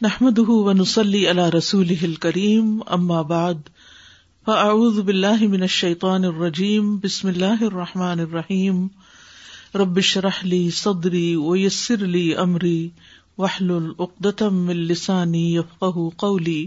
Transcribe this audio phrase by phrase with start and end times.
[0.00, 3.68] نحمد ونسلی علی رسول کریم اما بعد
[4.46, 8.86] فاعوذ باللہ من الشیطان الرجیم بسم اللہ الرحمٰن الرحیم
[9.74, 12.88] ربش رحلی صدری ویسر لی امری
[13.38, 16.66] وحل العقدم من لسانی یفقہ قولی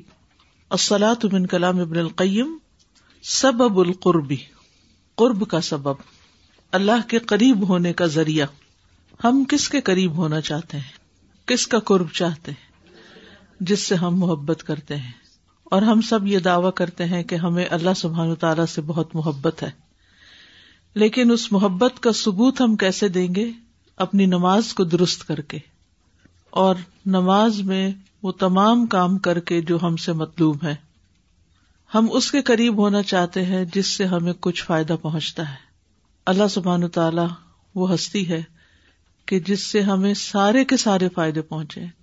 [0.69, 2.57] الصلاة من کلام ابن القیم
[3.23, 4.37] سبب القربی
[5.17, 6.01] قرب کا سبب.
[6.71, 8.45] اللہ کے قریب ہونے کا ذریعہ.
[9.23, 10.97] ہم کس کے قریب ہونا چاہتے ہیں؟
[11.45, 12.68] کس کا قرب چاہتے ہیں؟
[13.59, 15.11] جس سے ہم محبت کرتے ہیں
[15.63, 19.63] اور ہم سب یہ دعوی کرتے ہیں کہ ہمیں اللہ سبحان تعالی سے بہت محبت
[19.63, 19.71] ہے۔
[20.93, 23.51] لیکن اس محبت کا ثبوت ہم کیسے دیں گے؟
[23.97, 25.57] اپنی نماز کو درست کر کے
[26.49, 27.91] اور نماز میں
[28.23, 30.75] وہ تمام کام کر کے جو ہم سے مطلوب ہے
[31.95, 35.55] ہم اس کے قریب ہونا چاہتے ہیں جس سے ہمیں کچھ فائدہ پہنچتا ہے۔
[36.25, 37.21] اللہ سبحان تعالی
[37.75, 38.43] وہ ہستی ہے
[39.25, 41.98] کہ جس سے ہمیں سارے کے سارے فائدے پہنچے۔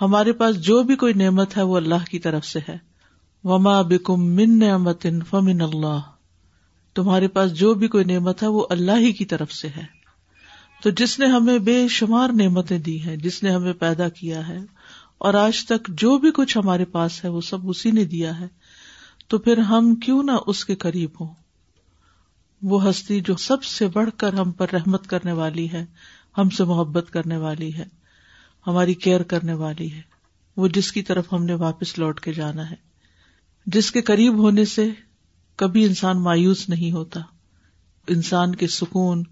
[0.00, 2.78] ہمارے پاس جو بھی کوئی نعمت ہے وہ اللہ کی طرف سے ہے۔
[3.44, 6.00] وما بکم من نعمت فمن اللہ
[6.94, 9.96] تمہارے پاس جو بھی کوئی نعمت ہے وہ اللہ ہی کی طرف سے ہے۔
[10.82, 14.58] تو جس نے ہمیں بے شمار نعمتیں دی ہیں، جس نے ہمیں پیدا کیا ہے،
[15.18, 18.46] اور آج تک جو بھی کچھ ہمارے پاس ہے وہ سب اسی نے دیا ہے،
[19.28, 21.34] تو پھر ہم کیوں نہ اس کے قریب ہوں؟
[22.62, 25.84] وہ ہستی جو سب سے بڑھ کر ہم پر رحمت کرنے والی ہے،
[26.38, 27.84] ہم سے محبت کرنے والی ہے۔
[28.66, 30.00] ہماری کیئر کرنے والی ہے۔
[30.56, 32.76] وہ جس کی طرف ہم نے واپس لوٹ کے جانا ہے۔
[33.66, 34.90] جس کے قریب ہونے سے
[35.56, 37.20] کبھی انسان مایوس نہیں ہوتا۔
[38.08, 39.22] انسان کے سکون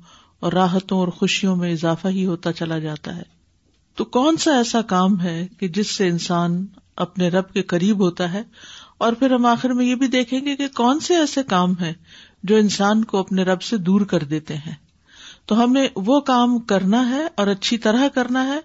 [0.40, 3.22] اور راحتوں اور خوشیوں میں اضافہ ہی ہوتا چلا جاتا ہے۔
[3.96, 8.32] تو کون سا ایسا کام ہے کہ جس سے انسان اپنے رب کے قریب ہوتا
[8.32, 8.42] ہے؟
[8.98, 11.92] اور پھر ہم آخر میں یہ بھی دیکھیں گے کہ کون سے ایسے کام ہیں
[12.42, 14.74] جو انسان کو اپنے رب سے دور کر دیتے ہیں۔
[15.46, 18.60] تو ہمیں وہ کام کرنا ہے اور اچھی طرح کرنا ہے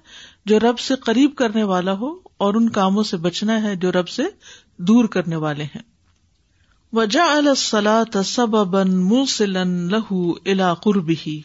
[0.50, 4.09] جو رب سے قریب کرنے والا ہو اور ان کاموں سے بچنا ہے جو رب
[4.09, 4.23] سے
[4.78, 5.81] دور کرنے والے ہیں۔
[6.94, 11.42] وجا سب بن موسلن لہو الا قربی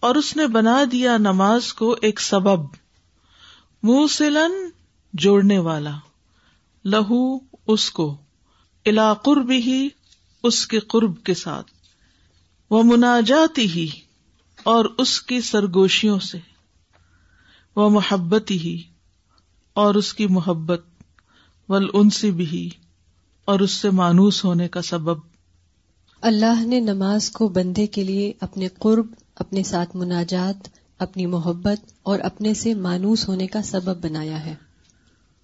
[0.00, 2.60] اور اس نے بنا دیا نماز کو ایک سبب
[3.82, 4.70] موسلن
[5.12, 5.94] جوڑنے والا۔
[6.84, 8.16] لہو اس کو
[8.86, 9.88] الا قربی
[10.42, 11.70] اس کے قرب کے ساتھ۔
[12.70, 13.88] وہ مناجاتی ہی
[14.62, 16.55] اور اس کی سرگوشیوں سے۔
[17.76, 18.82] وہ محبت ہی
[19.72, 20.84] اور اس کی محبت
[21.68, 22.70] ول بھی
[23.44, 25.18] اور اس سے مانوس ہونے کا سبب۔
[26.20, 32.18] اللہ نے نماز کو بندے کے لیے اپنے قرب، اپنے ساتھ مناجات، اپنی محبت، اور
[32.18, 34.54] اپنے سے مانوس ہونے کا سبب بنایا ہے۔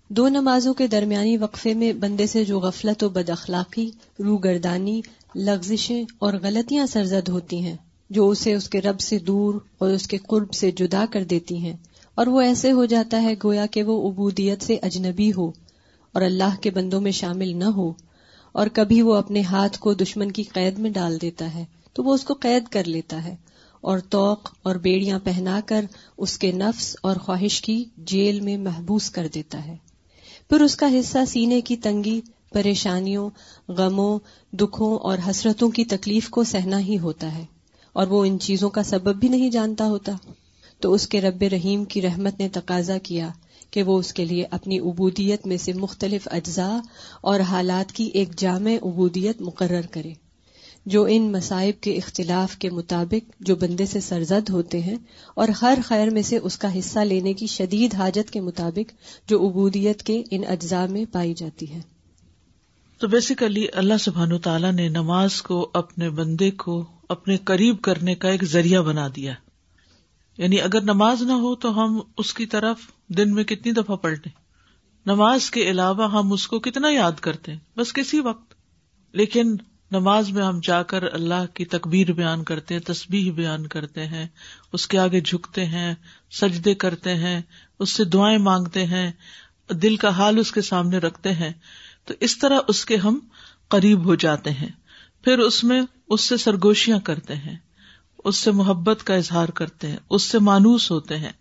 [0.09, 5.01] دو نمازوں کے درمیانی وقفے میں بندے سے جو غفلت و بد اخلاقی رو گردانی
[5.35, 7.77] لغزشیں اور غلطیاں سرزد ہوتی ہیں،
[8.11, 11.57] جو اسے اس کے رب سے دور اور اس کے قرب سے جدا کر دیتی
[11.57, 11.77] ہیں۔
[12.15, 15.53] اور وہ ایسے ہو جاتا ہے گویا کہ وہ عبودیت سے اجنبی ہو
[16.13, 17.93] اور اللہ کے بندوں میں شامل نہ ہو
[18.53, 22.15] اور کبھی وہ اپنے ہاتھ کو دشمن کی قید میں ڈال دیتا ہے، تو وہ
[22.15, 23.37] اس کو قید کر لیتا ہے
[23.81, 25.85] اور توق اور بیڑیاں پہنا کر
[26.19, 29.77] اس کے نفس اور خواہش کی جیل میں محبوس کر دیتا ہے۔
[30.49, 32.21] پھر اس کا حصہ سینے کی تنگی،
[32.53, 33.31] پریشانیوں،
[33.69, 34.19] غموں،
[34.53, 37.45] دکھوں اور حسرتوں کی تکلیف کو سہنا ہی ہوتا ہے
[37.93, 40.13] اور وہ ان چیزوں کا سبب بھی نہیں جانتا ہوتا۔
[40.83, 43.29] تو اس کے رب رحیم کی رحمت نے تقاضا کیا
[43.71, 46.77] کہ وہ اس کے لیے اپنی عبودیت میں سے مختلف اجزاء
[47.21, 50.13] اور حالات کی ایک جامع عبودیت مقرر کرے۔
[50.87, 54.97] جو ان مصائب کے اختلاف کے مطابق جو بندے سے سرزد ہوتے ہیں
[55.35, 58.93] اور ہر خیر میں سے اس کا حصہ لینے کی شدید حاجت کے مطابق
[59.31, 61.81] جو عبودیت کے ان اجزاء میں پائی جاتی ہے۔
[62.99, 68.29] تو بیسیکلی اللہ سبحان تعالیٰ نے نماز کو اپنے بندے کو اپنے قریب کرنے کا
[68.29, 69.33] ایک ذریعہ بنا دیا۔
[70.39, 72.79] یعنی اگر نماز نہ ہو تو ہم اس کی طرف
[73.09, 74.31] دن میں کتنی دفعہ پڑھتے
[75.07, 78.55] نماز کے علاوہ ہم اس کو کتنا یاد کرتے ہیں؟ بس کسی وقت۔
[79.13, 79.57] لیکن
[79.91, 84.27] نماز میں ہم جا کر اللہ کی تکبیر بیان کرتے ہیں تصبیح بیان کرتے ہیں،
[84.73, 85.95] اس کے آگے جھکتے ہیں،
[86.31, 87.41] سجدے کرتے ہیں،
[87.79, 89.13] اس سے دعائیں مانگتے ہیں،
[89.71, 91.53] دل کا حال اس کے سامنے رکھتے ہیں۔
[92.05, 93.19] تو اس طرح اس کے ہم
[93.69, 94.69] قریب ہو جاتے ہیں۔
[95.25, 97.57] پھر اس میں اس سے سرگوشیاں کرتے ہیں۔
[98.25, 101.33] اس سے محبت کا اظہار کرتے ہیں، اس سے مانوس ہوتے ہیں۔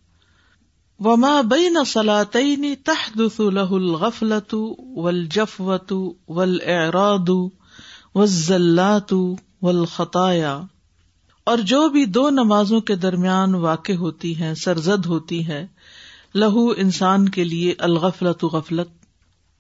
[1.00, 5.94] وما بین سلاطین تحدث له الغفلت والجفوت
[6.30, 7.30] والاعراض
[8.16, 9.14] والزلات
[9.62, 10.60] والخطايا۔
[11.44, 15.68] اور جو بھی دو نمازوں کے درمیان واقع ہوتی ہیں، سرزد ہوتی ہے
[16.36, 18.88] لہو انسان کے لیے الغفلت غفلت۔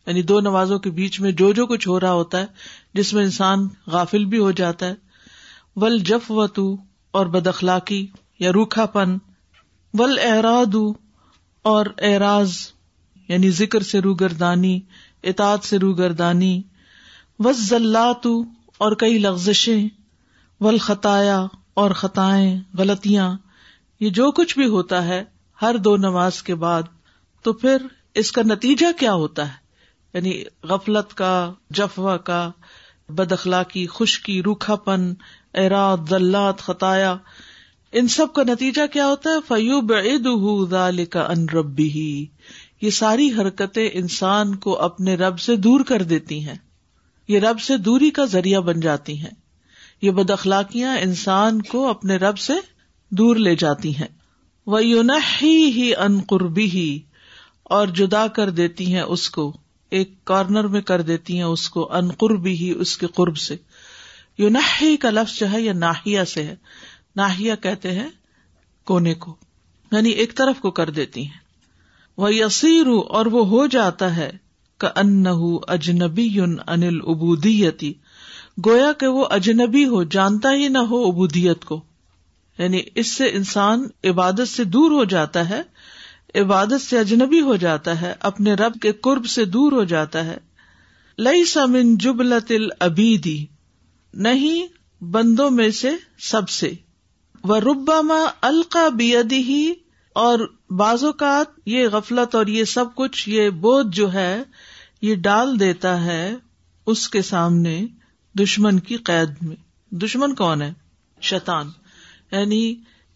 [0.08, 2.46] یعنی دو نمازوں کے بیچ میں جو جو کچھ ہو رہا ہوتا ہے،
[2.94, 4.96] جس میں انسان غافل بھی ہو جاتا ہے۔
[5.76, 6.32] ول جف
[7.12, 8.08] اور بد اخلاقی
[8.40, 9.18] یا روکھا پن
[9.94, 10.76] ول اعراد
[11.62, 12.54] اور اعراض
[13.28, 14.80] یعنی ذکر سے روگردانی،
[15.24, 16.62] اطاعت سے روگردانی
[17.40, 18.28] وزلات
[18.78, 19.88] اور کئی لغزشیں،
[20.60, 23.38] والخطایا اور خطائیں، غلطیاں،
[24.00, 25.24] یہ جو کچھ بھی ہوتا ہے
[25.62, 26.84] ہر دو نماز کے بعد،
[27.42, 27.78] تو پھر
[28.14, 29.62] اس کا نتیجہ کیا ہوتا ہے؟
[30.14, 32.52] یعنی غفلت کا جفوا کا
[33.10, 35.14] بد اخلاقی خشکی روکھا پن
[35.54, 37.18] اراد، ذلات، خطایا۔
[37.92, 40.28] ان سب کا نتیجہ کیا ہوتا ہے؟ فیوب عید
[41.10, 42.26] کا ان ربی ہی
[42.82, 46.56] یہ ساری حرکتیں انسان کو اپنے رب سے دور کر دیتی ہیں۔
[47.28, 49.32] یہ رب سے دوری کا ذریعہ بن جاتی ہیں۔
[50.02, 52.54] یہ بد اخلاقیاں انسان کو اپنے رب سے
[53.10, 54.08] دور لے جاتی ہیں۔
[54.66, 55.10] وہ یون
[55.42, 57.00] ہی ان قربی ہی
[57.64, 59.58] اور جدا کر دیتی ہیں اس کو،
[59.90, 63.56] ایک کارنر میں کر دیتی ہیں اس کو ان قربی ہی اس کے قرب سے۔
[64.38, 64.58] یون
[64.96, 66.56] کا لفظ جو ہے یہ ناہیا سے ہے۔
[67.16, 68.10] ناہیا کہتے ہیں
[68.86, 69.36] کونے کو
[69.92, 71.40] یعنی ایک طرف کو کر دیتی ہیں۔
[72.18, 74.32] وہ یسیر اور وہ ہو جاتا ہے۔
[74.78, 75.24] کا ان
[75.68, 77.94] اجنبی انل ابودیتی
[78.66, 81.82] گویا کہ وہ اجنبی ہو، جانتا ہی نہ ہو ابودیت کو۔
[82.58, 85.62] یعنی اس سے انسان عبادت سے دور ہو جاتا ہے۔
[86.36, 90.38] عبادت سے اجنبی ہو جاتا ہے۔ اپنے رب کے قرب سے دور ہو جاتا ہے۔
[91.18, 93.46] لئی سمن جبلت العبیدی
[94.14, 94.68] نہیں
[95.04, 96.74] بندوں میں سے سب سے۔
[97.44, 99.74] وہ ربا القا بیدی ہی
[100.16, 104.44] اور بعض اوقات یہ غفلت اور یہ سب کچھ، یہ بوجھ جو ہے،
[105.02, 106.36] یہ ڈال دیتا ہے
[106.86, 107.86] اس کے سامنے
[108.40, 109.56] دشمن کی قید میں۔
[109.92, 110.74] دشمن کون ہے؟
[111.22, 111.70] شیطان۔
[112.32, 112.76] یعنی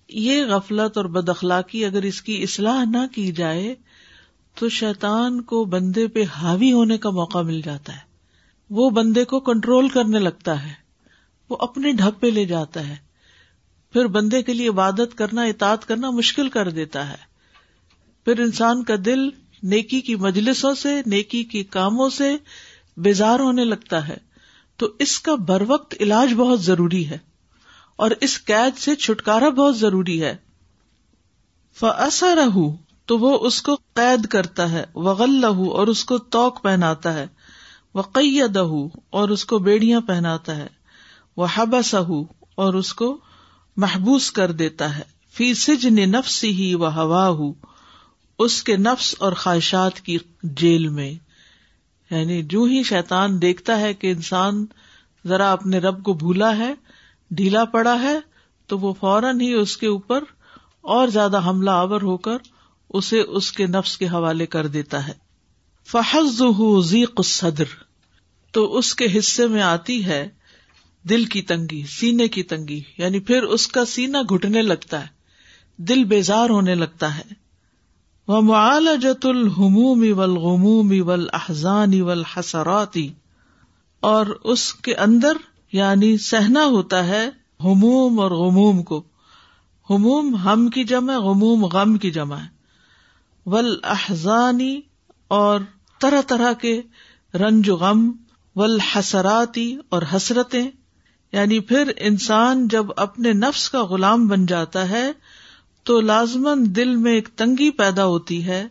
[0.09, 3.75] یہ غفلت اور بد اخلاقی اگر اس کی اصلاح نہ کی جائے،
[4.59, 8.15] تو شیطان کو بندے پہ حاوی ہونے کا موقع مل جاتا ہے۔
[8.69, 10.84] وہ بندے کو کنٹرول کرنے لگتا ہے۔
[11.49, 12.95] وہ اپنے ڈھب پہ لے جاتا ہے۔
[13.93, 17.35] پھر بندے کے لیے عبادت کرنا، اطاعت کرنا مشکل کر دیتا ہے۔
[18.25, 19.19] پھر انسان کا دل
[19.63, 22.37] نیکی کی مجلسوں سے، نیکی کی کاموں سے
[22.97, 24.17] بیزار ہونے لگتا ہے۔
[24.77, 27.17] تو اس کا بر وقت علاج بہت ضروری ہے۔
[27.95, 30.35] اور اس قید سے چھٹکارا بہت ضروری ہے۔
[31.79, 32.57] فسا رہ
[33.05, 37.27] تو وہ اس کو قید کرتا ہے۔ وغل لہو اور اس کو توق پہناتا ہے۔
[37.95, 38.41] وقی
[39.09, 40.67] اور اس کو بیڑیاں پہناتا ہے۔
[41.37, 41.97] وہ حبا
[42.55, 43.17] اور اس کو
[43.77, 45.03] محبوس کر دیتا ہے۔
[45.33, 47.53] فی سجن نفس ہی و ہوا ہو
[48.39, 51.13] اس کے نفس اور خواہشات کی جیل میں۔
[52.11, 54.65] یعنی جو ہی شیطان دیکھتا ہے کہ انسان
[55.27, 56.73] ذرا اپنے رب کو بھولا ہے،
[57.31, 58.19] ڈھیلا پڑا ہے،
[58.67, 60.23] تو وہ فوراً ہی اس کے اوپر
[60.81, 62.37] اور زیادہ حملہ آور ہو کر
[62.89, 65.13] اسے اس کے نفس کے حوالے کر دیتا ہے۔
[65.85, 66.41] فحز
[66.83, 67.63] ذیق صدر
[68.51, 70.29] تو اس کے حصے میں آتی ہے
[71.09, 75.07] دل کی تنگی، سینے کی تنگی یعنی پھر اس کا سینا گھٹنے لگتا ہے،
[75.77, 77.45] دل بیزار ہونے لگتا ہے۔
[78.27, 83.09] وہ معالجت الحموم ولغموم ول احزانی ول حسراتی
[83.99, 85.37] اور اس کے اندر
[85.71, 87.29] یعنی سہنا ہوتا ہے
[87.63, 89.03] ہموم اور غموم کو۔
[89.89, 92.55] ہموم ہم کی جمع، غموم غم کی جمع ہے۔
[93.45, 94.81] ول احزانی
[95.27, 95.59] اور
[96.01, 96.81] طرح طرح کے
[97.33, 98.11] رنج غم
[98.55, 100.71] ول حسراتی اور حسرتیں
[101.35, 105.11] یعنی پھر انسان جب اپنے نفس کا غلام بن جاتا ہے
[105.83, 108.67] تو لازمن دل میں ایک تنگی پیدا ہوتی ہے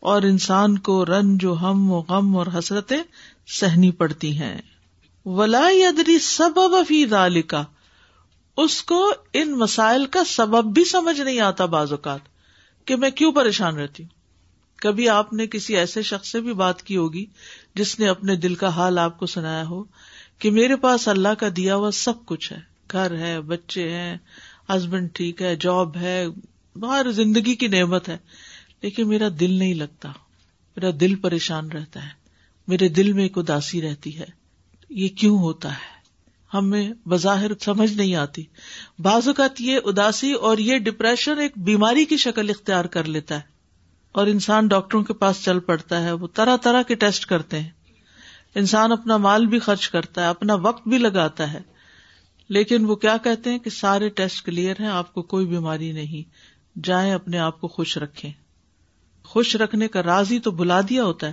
[0.00, 3.02] اور انسان کو رنج و ہم و غم اور حسرتیں
[3.46, 4.62] سہنی پڑتی ہیں۔
[5.26, 7.04] ولا ادری سبب فی
[7.46, 7.64] کا
[8.56, 12.20] اس کو ان مسائل کا سبب بھی سمجھ نہیں آتا بعض اوقات
[12.84, 14.10] کہ میں کیوں پریشان رہتی ہوں۔
[14.76, 17.26] کبھی آپ نے کسی ایسے شخص سے بھی بات کی ہوگی
[17.74, 19.84] جس نے اپنے دل کا حال آپ کو سنایا ہو
[20.38, 22.58] کہ میرے پاس اللہ کا دیا ہوا سب کچھ ہے۔
[22.92, 24.16] گھر ہے، بچے ہیں
[24.68, 26.26] ہسبینڈ ٹھیک ہے جاب ہے
[26.76, 28.16] باہر زندگی کی نعمت ہے۔
[28.82, 30.08] لیکن میرا دل نہیں لگتا۔
[30.76, 32.08] میرا دل پریشان رہتا ہے۔
[32.68, 34.24] میرے دل میں ایک اداسی رہتی ہے۔
[34.90, 35.94] یہ کیوں ہوتا ہے؟
[36.54, 38.42] ہمیں بظاہر سمجھ نہیں آتی۔
[38.98, 43.40] بعض اوقات یہ اداسی اور یہ ڈپریشن ایک بیماری کی شکل اختیار کر لیتا ہے۔
[44.12, 47.70] اور انسان ڈاکٹروں کے پاس چل پڑتا ہے، وہ طرح طرح کے ٹیسٹ کرتے ہیں۔
[48.54, 51.60] انسان اپنا مال بھی خرچ کرتا ہے، اپنا وقت بھی لگاتا ہے۔
[52.48, 56.44] لیکن وہ کیا کہتے ہیں کہ سارے ٹیسٹ کلیئر ہیں، آپ کو کوئی بیماری نہیں۔
[56.84, 58.32] جائیں اپنے آپ کو خوش رکھیں۔
[59.24, 61.32] خوش رکھنے کا راز ہی تو بلا دیا ہوتا ہے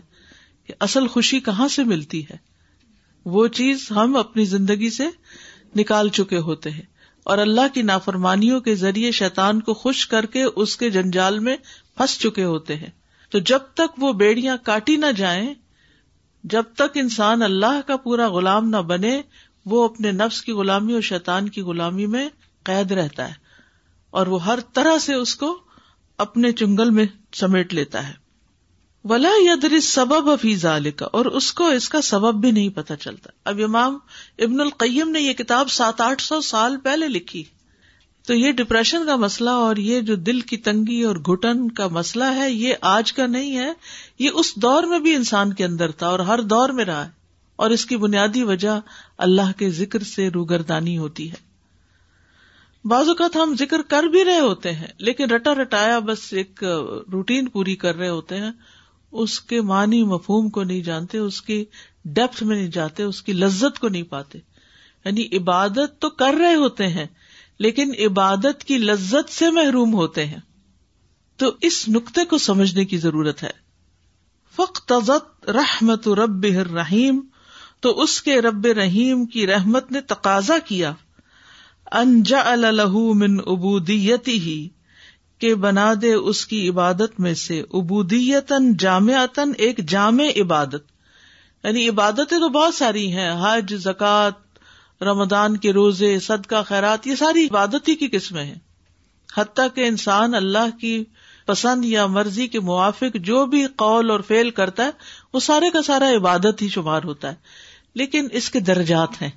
[0.66, 2.38] کہ اصل خوشی کہاں سے ملتی ہے۔
[3.26, 5.04] وہ چیز ہم اپنی زندگی سے
[5.76, 6.86] نکال چکے ہوتے ہیں۔
[7.24, 11.58] اور اللہ کی نافرمانیوں کے ذریعے شیطان کو خوش کر کے اس کے جنجال میں
[11.98, 12.90] پھنس چکے ہوتے ہیں۔
[13.30, 15.54] تو جب تک وہ بیڑیاں کاٹی نہ جائیں
[16.44, 19.22] جب تک انسان اللہ کا پورا غلام نہ بنے،
[19.66, 22.30] وہ اپنے نفس کی غلامی اور شیطان کی غلامی میں
[22.64, 23.34] قید رہتا ہے
[24.10, 25.60] اور وہ ہر طرح سے اس کو
[26.18, 28.14] اپنے چنگل میں سمیٹ لیتا ہے۔
[29.04, 33.30] ولا یدری سبب افیز کا اور اس کو اس کا سبب بھی نہیں پتا چلتا۔
[33.46, 33.98] اب امام
[34.40, 37.44] ابن القیم نے یہ کتاب سات آٹھ سو سال پہلے لکھی۔
[38.28, 42.24] تو یہ ڈپریشن کا مسئلہ اور یہ جو دل کی تنگی اور گٹن کا مسئلہ
[42.24, 43.74] ہے، یہ آج کا نہیں ہے،
[44.20, 47.22] یہ اس دور میں بھی انسان کے اندر تھا اور ہر دور میں رہا ہے۔
[47.56, 48.80] اور اس کی بنیادی وجہ
[49.18, 51.52] اللہ کے ذکر سے روگردانی ہوتی ہے۔
[52.86, 56.64] بعض اوقات ہم ذکر کر بھی رہے ہوتے ہیں، لیکن رٹا رٹایا بس ایک
[57.12, 58.52] روٹین پوری کر رہے ہوتے ہیں۔
[59.12, 61.66] اس کے معنی مفہوم کو نہیں جانتے، اس کی
[62.06, 64.40] ڈیپتھ میں نہیں جاتے، اس کی لذت کو نہیں پاتے۔
[65.06, 67.06] یعنی عبادت تو کر رہے ہوتے ہیں
[67.62, 70.40] لیکن عبادت کی لذت سے محروم ہوتے ہیں۔
[71.38, 73.50] تو اس نقطے کو سمجھنے کی ضرورت ہے۔
[74.56, 74.92] فخ
[75.48, 77.20] رحمت رب رحیم
[77.80, 80.94] تو اس کے رب رحیم کی رحمت نے تقاضا کیا۔
[81.92, 84.70] انجا الح من ابودیتی ہی
[85.40, 90.84] کہ بنا دے اس کی عبادت میں سے ابودیتن جامعتن ایک جامع عبادت۔
[91.64, 94.51] یعنی عبادتیں تو بہت ساری ہیں، حج زکات
[95.02, 98.56] رمضان کے روزے صد کا خیرات، یہ ساری عبادت ہی کی قسمیں ہیں۔
[99.38, 101.04] حتیٰ کہ انسان اللہ کی
[101.46, 104.90] پسند یا مرضی کے موافق جو بھی قول اور فیل کرتا ہے،
[105.34, 107.36] وہ سارے کا سارا عبادت ہی شمار ہوتا ہے۔
[107.96, 109.30] لیکن اس کے درجات ہیں۔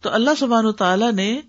[0.00, 1.40] تو اللہ سبحان تعالیٰ نے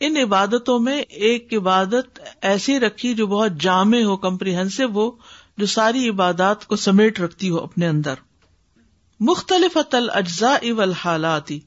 [0.00, 5.10] ان عبادتوں میں ایک عبادت ایسی رکھی جو بہت جامع ہو کمپریہنسو ہو،
[5.58, 8.14] جو ساری عبادات کو سمیٹ رکھتی ہو اپنے اندر۔
[9.20, 11.60] مختلف اجزاء اول حالاتی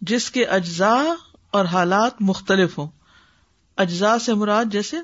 [0.00, 1.02] جس کے اجزاء
[1.50, 2.88] اور حالات مختلف ہوں۔
[3.76, 4.96] اجزاء سے مراد جیسے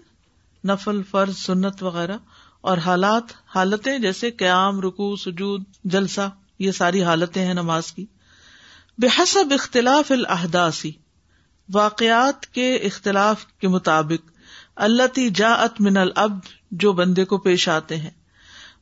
[0.64, 2.16] نفل، فرض، سنت وغیرہ،
[2.60, 3.22] اور حالات،
[3.54, 8.06] حالتیں جیسے قیام رکو سجود، جلسہ، یہ ساری حالتیں ہیں نماز کی۔
[8.98, 10.92] بحسب اختلاف الحداسی
[11.72, 14.30] واقعات کے اختلاف کے مطابق
[14.76, 16.32] اللہ تی جا من الب
[16.70, 18.10] جو بندے کو پیش آتے ہیں۔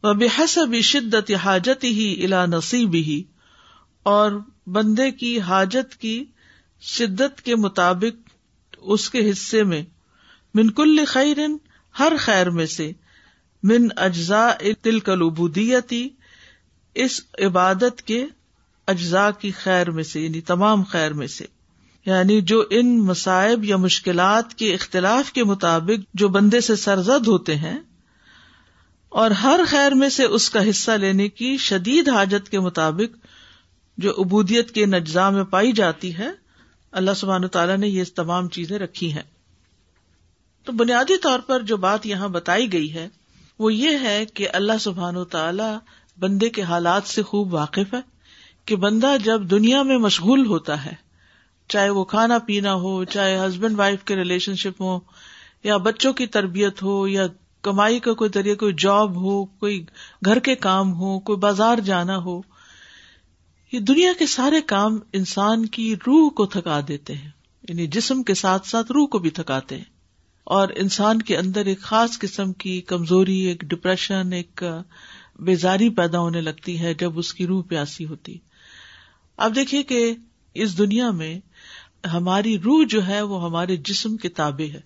[0.02, 3.23] وہ بحسب شدت حاجت ہی الا نصیب ہی
[4.02, 4.33] اور
[4.66, 6.25] بندے کی حاجت کی
[6.81, 8.28] شدت کے مطابق
[8.78, 9.83] اس کے حصے میں۔
[10.54, 11.38] من کل خیر
[11.99, 12.92] ہر خیر میں سے۔
[13.62, 16.09] من اجزاء تل کلوبودیتی
[16.95, 18.26] اس عبادت کے
[18.87, 21.47] اجزاء کی خیر میں سے یعنی تمام خیر میں سے۔
[22.07, 27.57] یعنی جو ان مصائب یا مشکلات کے اختلاف کے مطابق جو بندے سے سرزد ہوتے
[27.57, 27.78] ہیں،
[29.09, 33.22] اور ہر خیر میں سے اس کا حصہ لینے کی شدید حاجت کے مطابق
[33.99, 36.28] جو ابودیت کے نجزا میں پائی جاتی ہے،
[36.92, 39.22] اللہ سبحان تعالیٰ نے یہ تمام چیزیں رکھی ہیں۔
[40.64, 43.08] تو بنیادی طور پر جو بات یہاں بتائی گئی ہے،
[43.58, 45.78] وہ یہ ہے کہ اللہ سبحان و تعالی
[46.18, 48.00] بندے کے حالات سے خوب واقف ہے
[48.64, 50.94] کہ بندہ جب دنیا میں مشغول ہوتا ہے،
[51.68, 55.00] چاہے وہ کھانا پینا ہو، چاہے ہسبینڈ وائف کے ریلیشن شپ ہو،
[55.64, 57.26] یا بچوں کی تربیت ہو، یا
[57.62, 59.84] کمائی کا کوئی ذریعہ، کوئی جاب ہو، کوئی
[60.25, 62.42] گھر کے کام ہو، کوئی بازار جانا ہو
[63.73, 67.31] یہ دنیا کے سارے کام انسان کی روح کو تھکا دیتے ہیں۔
[67.69, 69.85] یعنی جسم کے ساتھ ساتھ روح کو بھی تھکاتے ہیں۔
[70.45, 74.62] اور انسان کے اندر ایک خاص قسم کی کمزوری، ایک ڈپریشن ایک
[75.38, 78.38] بیزاری پیدا ہونے لگتی ہے جب اس کی روح پیاسی ہوتی۔
[79.37, 80.14] اب دیکھیے کہ
[80.55, 81.41] اس دنیا میں
[82.07, 84.81] ہماری روح جو ہے وہ ہمارے جسم کے تابع ہے۔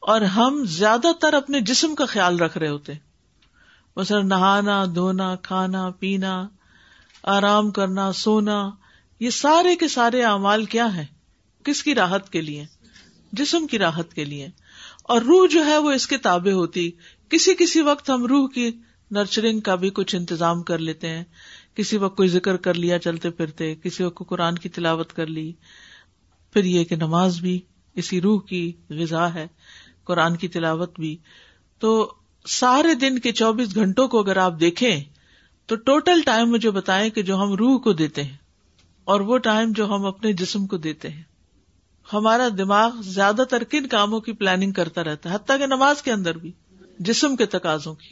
[0.00, 2.92] اور ہم زیادہ تر اپنے جسم کا خیال رکھ رہے ہوتے
[3.96, 6.48] مثلا نہانا، دھونا، کھانا، پینا
[7.22, 8.70] آرام کرنا، سونا،
[9.20, 11.04] یہ سارے کے سارے اعمال کیا ہیں؟
[11.64, 12.64] کس کی راحت کے لیے؟
[13.32, 14.48] جسم کی راحت کے لیے۔
[15.02, 16.90] اور روح جو ہے وہ اس کے تابع ہوتی۔
[17.28, 18.70] کسی کسی وقت ہم روح کی
[19.10, 21.24] نرچرنگ کا بھی کچھ انتظام کر لیتے ہیں۔
[21.74, 25.52] کسی وقت کوئی ذکر کر لیا چلتے پھرتے، کسی وقت قرآن کی تلاوت کر لی۔
[26.52, 27.60] پھر یہ کہ نماز بھی
[27.94, 29.46] اسی روح کی غذا ہے،
[30.04, 31.16] قرآن کی تلاوت بھی۔
[31.78, 32.14] تو
[32.48, 35.04] سارے دن کے چوبیس گھنٹوں کو اگر آپ دیکھیں
[35.68, 38.36] تو ٹوٹل ٹائم مجھے بتائیں کہ جو ہم روح کو دیتے ہیں
[39.04, 41.22] اور وہ ٹائم جو ہم اپنے جسم کو دیتے ہیں۔
[42.12, 46.12] ہمارا دماغ زیادہ تر کن کاموں کی پلاننگ کرتا رہتا ہے، حتیٰ کہ نماز کے
[46.12, 46.52] اندر بھی،
[46.98, 48.08] جسم کے تقاضوں کی۔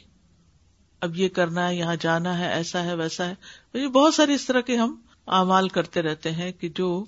[1.01, 4.61] اب یہ کرنا ہے، یہاں جانا ہے، ایسا ہے، ویسا ہے۔ بہت سارے اس طرح
[4.61, 4.95] کے ہم
[5.27, 7.05] اعمال کرتے رہتے ہیں کہ جو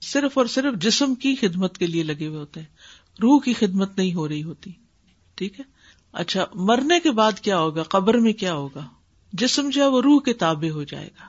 [0.00, 2.66] صرف اور صرف جسم کی خدمت کے لیے لگے ہوئے ہوتے ہیں۔
[3.22, 4.70] روح کی خدمت نہیں ہو رہی ہوتی،
[5.34, 5.64] ٹھیک ہے؟
[6.12, 8.86] اچھا مرنے کے بعد کیا ہوگا؟ قبر میں کیا ہوگا؟
[9.32, 11.26] جسم جو ہے وہ روح کے تابع ہو جائے گا۔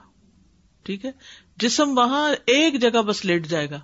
[0.84, 1.12] ٹھیک ہے؟
[1.58, 3.80] جسم وہاں ایک جگہ بس لیٹ جائے گا۔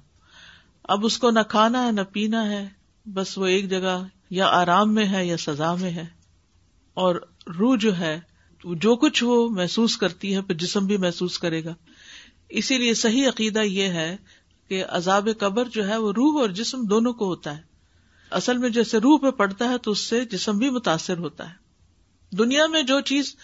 [0.83, 2.69] اب اس کو نہ کھانا ہے، نہ پینا ہے،
[3.05, 6.05] بس وہ ایک جگہ یا آرام میں ہے یا سزا میں ہے۔
[6.93, 7.15] اور
[7.59, 8.19] روح جو ہے،
[8.63, 11.73] جو کچھ وہ محسوس کرتی ہے، پھر جسم بھی محسوس کرے گا۔
[12.49, 14.17] اسی لیے صحیح عقیدہ یہ ہے
[14.69, 17.61] کہ عذاب قبر جو ہے وہ روح اور جسم دونوں کو ہوتا ہے۔
[18.31, 21.55] اصل میں جیسے روح پہ پڑتا ہے تو اس سے جسم بھی متاثر ہوتا ہے۔
[22.37, 23.35] دنیا میں جو چیز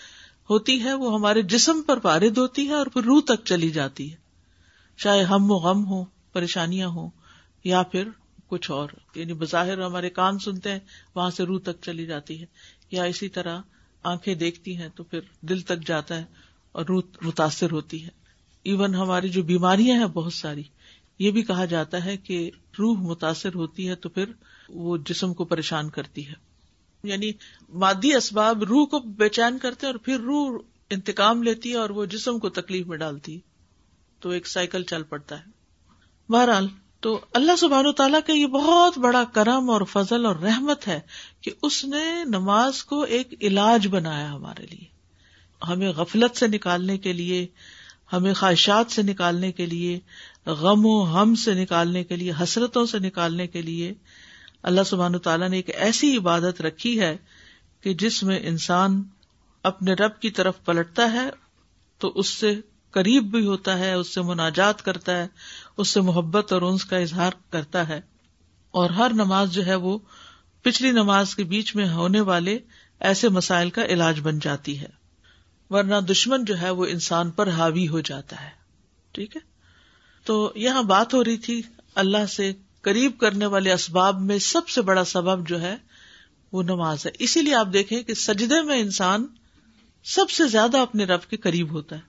[0.50, 4.12] ہوتی ہے، وہ ہمارے جسم پر وارد ہوتی ہے اور پھر روح تک چلی جاتی
[4.12, 4.18] ہے۔
[4.98, 7.10] چاہے ہم و غم ہو پریشانیاں ہوں،
[7.64, 8.08] یا پھر
[8.48, 10.80] کچھ اور یعنی بظاہر ہمارے کان سنتے ہیں،
[11.16, 12.46] وہاں سے روح تک چلی جاتی ہے۔
[12.92, 13.62] یا اسی طرح
[14.04, 16.26] آنکھیں دیکھتی ہیں تو پھر دل تک جاتا ہے
[16.72, 18.10] اور روح متاثر ہوتی ہے۔
[18.64, 20.64] ایون ہماری جو بیماریاں ہیں بہت ساری،
[21.20, 24.26] یہ بھی کہا جاتا ہے کہ روح متاثر ہوتی ہے تو پھر
[24.70, 26.51] وہ جسم کو پریشان کرتی ہے۔
[27.04, 27.32] یعنی
[27.70, 32.06] مادی اسباب روح کو بے چین کرتے اور پھر روح انتقام لیتی ہے اور وہ
[32.06, 33.40] جسم کو تکلیف میں ڈالتی
[34.20, 35.44] تو ایک سائیکل چل پڑتا ہے۔
[36.30, 36.68] بہرحال
[37.00, 41.00] تو اللہ سبحان و تعالیٰ کا یہ بہت بڑا کرم اور فضل اور رحمت ہے
[41.42, 44.86] کہ اس نے نماز کو ایک علاج بنایا ہمارے لیے۔
[45.68, 47.48] ہمیں غفلت سے نکالنے کے لیے،
[48.14, 50.00] ہمیں خواہشات سے نکالنے کے لیے،
[50.46, 53.94] غم و ہم سے نکالنے کے لیے، حسرتوں سے نکالنے کے لیے
[54.64, 57.18] اللہ سبحان تعالیٰ نے ایک ایسی عبادت رکھی ہے
[57.82, 59.04] کہ جس میں انسان
[59.64, 61.30] اپنے رب کی طرف پلٹتا ہے،
[61.98, 62.60] تو اس سے
[62.92, 65.28] قریب بھی ہوتا ہے، اس سے مناجات کرتا ہے،
[65.78, 68.02] اس سے محبت اور انس کا اظہار کرتا ہے۔
[68.72, 70.00] اور ہر نماز جو ہے وہ
[70.62, 72.60] پچھلی نماز کے بیچ میں ہونے والے
[73.00, 74.88] ایسے مسائل کا علاج بن جاتی ہے۔
[75.70, 78.50] ورنہ دشمن جو ہے وہ انسان پر حاوی ہو جاتا ہے۔
[79.12, 79.42] ٹھیک ہے؟
[80.24, 81.62] تو یہاں بات ہو رہی تھی
[81.96, 85.76] اللہ سے قریب کرنے والے اسباب میں سب سے بڑا سبب جو ہے
[86.52, 89.28] وہ نماز ہے۔ اسی لیے آپ دیکھیں کہ سجدے میں انسان
[90.04, 92.02] سب سے زیادہ اپنے رب کے قریب ہوتا ہے۔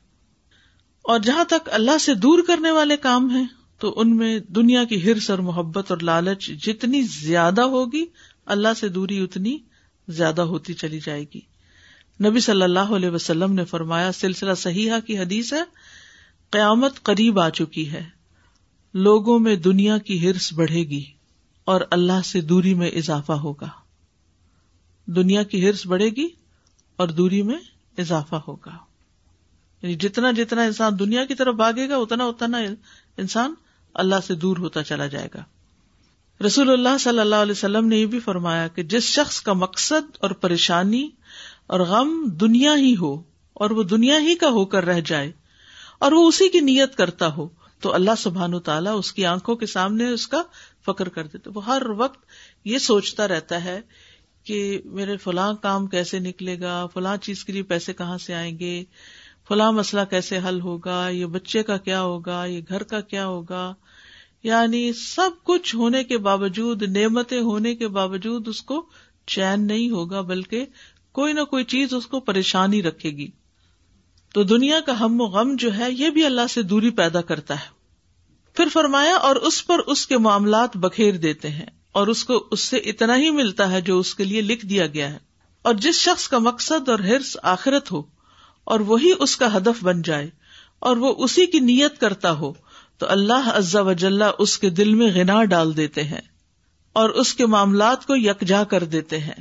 [1.02, 3.47] اور جہاں تک اللہ سے دور کرنے والے کام ہیں،
[3.79, 8.07] تو ان میں دنیا کی ہرس اور محبت اور لالچ جتنی زیادہ ہوگی،
[8.47, 9.59] اللہ سے دوری اتنی
[10.09, 11.41] زیادہ ہوتی چلی جائے گی۔
[12.25, 15.62] نبی صلی اللہ علیہ وسلم نے فرمایا، سلسلہ صحیحہ کی حدیث ہے،
[16.50, 18.22] قیامت قریب آ چکی ہے۔
[18.94, 21.04] لوگوں میں دنیا کی ہرس بڑھے گی
[21.64, 23.68] اور اللہ سے دوری میں اضافہ ہوگا۔
[25.06, 26.28] دنیا کی ہرس بڑھے گی
[26.96, 27.58] اور دوری میں
[27.99, 28.76] اضافہ ہوگا۔
[29.82, 32.58] یعنی جتنا جتنا انسان دنیا کی طرف بھاگے گا، اتنا اتنا
[33.16, 33.55] انسان
[33.94, 35.44] اللہ سے دور ہوتا چلا جائے گا۔
[36.46, 40.16] رسول اللہ صلی اللہ علیہ وسلم نے یہ بھی فرمایا کہ جس شخص کا مقصد
[40.20, 41.09] اور پریشانی
[41.66, 45.33] اور غم دنیا ہی ہو اور وہ دنیا ہی کا ہو کر رہ جائے
[45.98, 47.48] اور وہ اسی کی نیت کرتا ہو
[47.83, 50.42] تو اللہ سبحان تعالیٰ اس کی آنکھوں کے سامنے اس کا
[50.87, 52.25] فکر کر دیتے وہ ہر وقت
[52.64, 53.81] یہ سوچتا رہتا ہے
[54.45, 58.59] کہ میرے فلاں کام کیسے نکلے گا، فلاں چیز کے لیے پیسے کہاں سے آئیں
[58.59, 58.85] گے،
[59.49, 63.75] فلاں مسئلہ کیسے حل ہوگا، یہ بچے کا کیا ہوگا، یہ گھر کا کیا ہوگا۔
[64.42, 68.88] یعنی سب کچھ ہونے کے باوجود، نعمتیں ہونے کے باوجود اس کو
[69.27, 70.66] چین نہیں ہوگا، بلکہ
[71.12, 73.29] کوئی نہ کوئی چیز اس کو پریشانی رکھے گی۔
[74.35, 77.55] تو دنیا کا ہم و غم جو ہے، یہ بھی اللہ سے دوری پیدا کرتا
[77.55, 77.68] ہے۔
[78.57, 82.61] پھر فرمایا، اور اس پر اس کے معاملات بکھیر دیتے ہیں، اور اس کو اس
[82.61, 85.18] سے اتنا ہی ملتا ہے جو اس کے لیے لکھ دیا گیا ہے۔
[85.64, 88.03] اور جس شخص کا مقصد اور ہرس آخرت ہو،
[88.64, 90.31] اور وہی اس کا ہدف بن جائے،
[90.79, 92.53] اور وہ اسی کی نیت کرتا ہو،
[92.99, 96.21] تو اللہ عزا وجاللہ اس کے دل میں غنا ڈال دیتے ہیں،
[96.92, 99.40] اور اس کے معاملات کو یکجا کر دیتے ہیں۔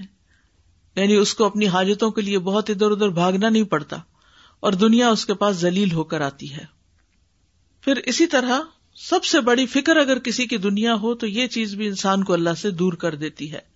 [0.96, 3.98] یعنی اس کو اپنی حاجتوں کے لیے بہت ادھر ادھر بھاگنا نہیں پڑتا۔
[4.62, 6.66] اور دنیا اس کے پاس ذلیل ہو کر آتی ہے۔
[7.82, 8.60] پھر اسی طرح
[8.96, 12.34] سب سے بڑی فکر اگر کسی کی دنیا ہو تو یہ چیز بھی انسان کو
[12.34, 13.72] اللہ سے دور کر دیتی ہے۔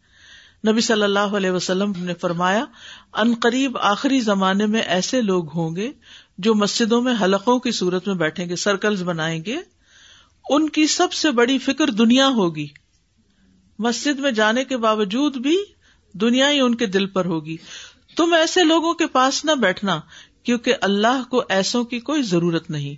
[0.68, 2.66] نبی صلی اللہ علیہ وسلم نے فرمایا،
[3.14, 5.92] ان قریب آخری زمانے میں ایسے لوگ ہوں گے
[6.38, 9.58] جو مسجدوں میں حلقوں کی صورت میں بیٹھیں گے سرکلز بنائیں گے۔
[10.50, 12.68] ان کی سب سے بڑی فکر دنیا ہوگی۔
[13.80, 15.58] مسجد میں جانے کے باوجود بھی
[16.14, 17.58] دنیا ہی ان کے دل پر ہوگی۔
[18.18, 20.02] تم ایسے لوگوں کے پاس نہ بیٹھنا
[20.46, 22.96] کیونکہ اللہ کو ایسوں کی کوئی ضرورت نہیں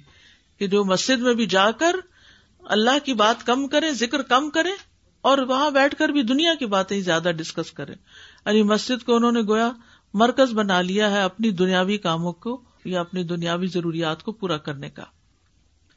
[0.60, 1.96] کہ جو مسجد میں بھی جا کر
[2.64, 4.70] اللہ کی بات کم کرے، ذکر کم کرے
[5.22, 7.94] اور وہاں بیٹھ کر بھی دنیا کی باتیں زیادہ ڈسکس کرے۔
[8.46, 9.72] یعنی مسجد کو انہوں نے گویا
[10.14, 14.90] مرکز بنا لیا ہے اپنی دنیاوی کاموں کو یا اپنی دنیاوی ضروریات کو پورا کرنے
[14.90, 15.04] کا۔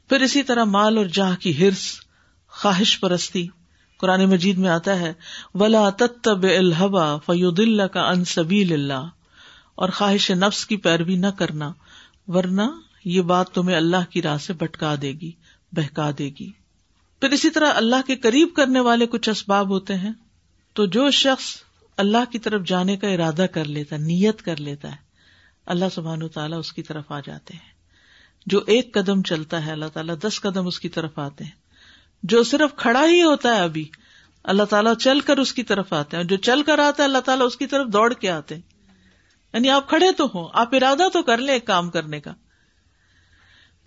[0.09, 2.01] پھر اسی طرح مال اور جاہ کی ہرس،
[2.47, 3.47] خواہش پرستی۔
[3.97, 5.13] قرآن مجید میں آتا ہے،
[5.53, 5.89] ولا
[6.23, 9.07] تب الحبا فیود اللہ کا انصبیل اللہ
[9.75, 11.73] اور خواہش نفس کی پیروی نہ کرنا،
[12.27, 12.61] ورنہ
[13.05, 15.31] یہ بات تمہیں اللہ کی راہ سے بھٹکا دے گی،
[15.71, 16.51] بہکا دے گی۔
[17.19, 20.11] پھر اسی طرح اللہ کے قریب کرنے والے کچھ اسباب ہوتے ہیں۔
[20.73, 21.55] تو جو شخص
[21.97, 24.95] اللہ کی طرف جانے کا ارادہ کر لیتا ہے، نیت کر لیتا ہے،
[25.65, 27.71] اللہ سبحان تعالیٰ اس کی طرف آ جاتے ہیں۔
[28.45, 31.51] جو ایک قدم چلتا ہے، اللہ تعالیٰ دس قدم اس کی طرف آتے ہیں۔
[32.23, 33.89] جو صرف کھڑا ہی ہوتا ہے ابھی،
[34.43, 37.17] اللہ تعالیٰ چل کر اس کی طرف آتے ہیں۔ جو چل کر آتا ہے، اللہ
[37.17, 38.70] تعالیٰ اس کی طرف دوڑ کے آتے ہیں۔
[39.53, 42.33] یعنی آپ کھڑے تو ہوں، آپ ارادہ تو کر لیں ایک کام کرنے کا۔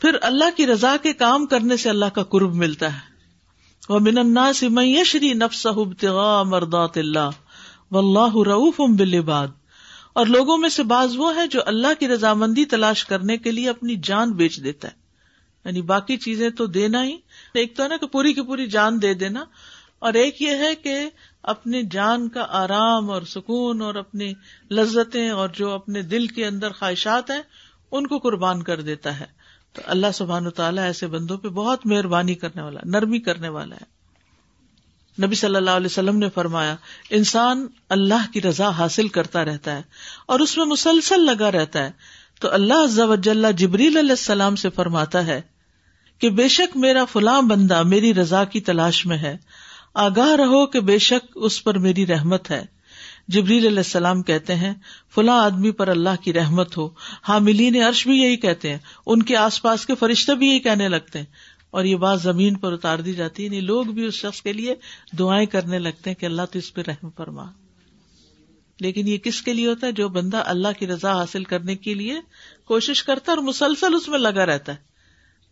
[0.00, 3.14] پھر اللہ کی رضا کے کام کرنے سے اللہ کا قرب ملتا ہے۔
[3.88, 7.31] وہ من الناس من یشری نفسه ابتغاء مرضات اللہ
[7.90, 9.48] واللہ رؤوف بالعباد۔
[10.12, 13.68] اور لوگوں میں سے بعض وہ ہے جو اللہ کی رضامندی تلاش کرنے کے لیے
[13.68, 14.92] اپنی جان بیچ دیتا ہے۔
[15.64, 17.16] یعنی باقی چیزیں تو دینا ہی۔
[17.55, 19.44] ایک تو ہے نا کہ پوری کی پوری جان دے دینا۔
[19.98, 21.11] اور ایک یہ ہے کہ
[21.44, 24.33] اپنی جان کا آرام اور سکون اور اپنی
[24.70, 27.42] لذتیں اور جو اپنے دل کے اندر خواہشات ہیں،
[27.92, 29.24] ان کو قربان کر دیتا ہے۔
[29.72, 33.94] تو اللہ سبحان تعالیٰ ایسے بندوں پہ بہت مہربانی کرنے والا، نرمی کرنے والا ہے۔
[35.26, 36.76] نبی صلی اللہ علیہ وسلم نے فرمایا،
[37.11, 39.83] انسان اللہ کی رضا حاصل کرتا رہتا ہے
[40.26, 41.90] اور اس میں مسلسل لگا رہتا ہے۔
[42.40, 45.40] تو اللہ عز و جل جبریل علیہ السلام سے فرماتا ہے
[46.18, 49.37] کہ بے شک میرا فلاں بندہ میری رضا کی تلاش میں ہے۔
[49.94, 52.64] آگاہ رہو کہ بے شک اس پر میری رحمت ہے۔
[53.28, 54.74] جبریل علیہ السلام کہتے ہیں،
[55.14, 56.88] فلاں آدمی پر اللہ کی رحمت ہو۔
[57.28, 60.88] حاملین عرش بھی یہی کہتے ہیں۔ ان کے آس پاس کے فرشتے بھی یہی کہنے
[60.88, 61.26] لگتے ہیں۔
[61.70, 64.52] اور یہ بات زمین پر اتار دی جاتی ہے۔ یعنی لوگ بھی اس شخص کے
[64.52, 64.74] لیے
[65.18, 67.44] دعائیں کرنے لگتے ہیں کہ اللہ تو اس پہ رحم فرما۔
[68.80, 71.94] لیکن یہ کس کے لیے ہوتا ہے؟ جو بندہ اللہ کی رضا حاصل کرنے کے
[71.94, 72.14] لیے
[72.64, 74.78] کوشش کرتا ہے اور مسلسل اس میں لگا رہتا ہے۔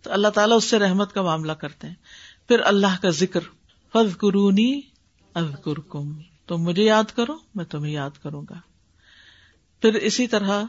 [0.02, 1.94] تو اللہ تعالیٰ اس سے رحمت کا معاملہ کرتے ہیں۔
[2.48, 3.40] پھر اللہ کا ذکر۔
[3.92, 4.80] فض قرونی
[5.34, 6.12] ازکر کم
[6.46, 8.60] تم مجھے یاد کرو، میں تمہیں یاد کروں گا۔
[9.82, 10.64] پھر اسی طرح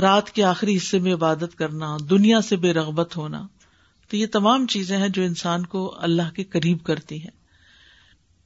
[0.00, 3.46] رات کے آخری حصے میں عبادت کرنا، دنیا سے بے رغبت ہونا،
[4.08, 7.30] تو یہ تمام چیزیں ہیں جو انسان کو اللہ کے قریب کرتی ہیں۔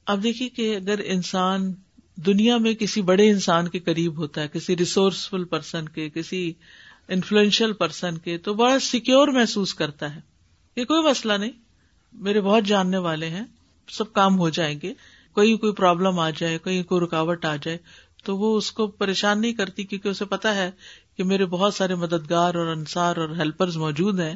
[0.05, 1.73] اب دیکھیے کہ اگر انسان
[2.15, 6.53] دنیا میں کسی بڑے انسان کے قریب ہوتا ہے، کسی ریسورسفل پرسن کے، کسی
[7.07, 10.21] انفلوئنشل پرسن کے، تو بڑا سیکیور محسوس کرتا ہے۔
[10.75, 11.51] یہ کوئی مسئلہ نہیں،
[12.13, 13.43] میرے بہت جاننے والے ہیں۔
[13.87, 14.93] سب کام ہو جائیں گے،
[15.33, 17.77] کوئی کوئی پرابلم آ جائے، کوئی کوئی رکاوٹ آ جائے،
[18.23, 20.71] تو وہ اس کو پریشان نہیں کرتی کیونکہ اسے پتا ہے
[21.17, 24.35] کہ میرے بہت سارے مددگار اور انصار اور ہیلپر موجود ہیں۔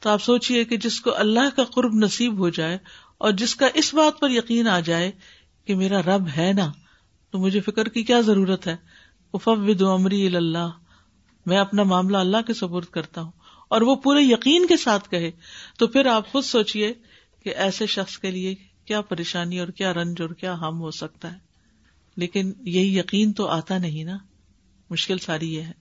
[0.00, 2.78] تو آپ سوچیے کہ جس کو اللہ کا قرب نصیب ہو جائے
[3.18, 5.10] اور جس کا اس بات پر یقین آ جائے
[5.64, 6.72] کہ میرا رب ہے نا،
[7.30, 8.76] تو مجھے فکر کی کیا ضرورت ہے؟
[9.34, 10.68] افد عمری اللہ
[11.46, 13.30] میں اپنا معاملہ اللہ کے سبرد کرتا ہوں
[13.68, 15.30] اور وہ پورے یقین کے ساتھ کہے۔
[15.78, 16.92] تو پھر آپ خود سوچیے
[17.44, 21.32] کہ ایسے شخص کے لیے کیا پریشانی اور کیا رنج اور کیا ہم ہو سکتا
[21.32, 21.38] ہے۔
[22.16, 24.18] لیکن یہی یقین تو آتا نہیں نا۔
[24.90, 25.72] مشکل ساری یہ ہے۔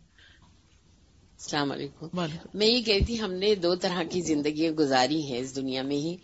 [1.39, 2.07] السلام علیکم۔
[2.53, 6.15] میں یہ کہتی ہم نے دو طرح کی زندگی گزاری ہیں اس دنیا میں ہی۔